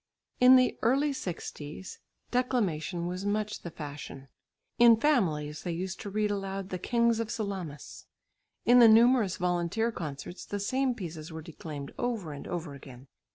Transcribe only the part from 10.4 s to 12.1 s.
the same pieces were declaimed